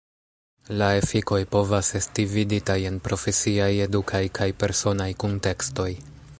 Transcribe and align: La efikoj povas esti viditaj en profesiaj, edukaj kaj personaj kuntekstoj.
La 0.77 0.85
efikoj 1.01 1.37
povas 1.55 1.91
esti 1.99 2.25
viditaj 2.31 2.79
en 2.93 2.97
profesiaj, 3.09 3.69
edukaj 3.87 4.25
kaj 4.41 4.51
personaj 4.65 5.11
kuntekstoj. 5.25 5.91